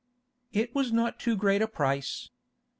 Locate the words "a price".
1.61-2.31